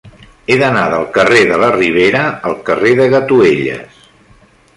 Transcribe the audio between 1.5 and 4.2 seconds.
de la Ribera al carrer de Gatuelles.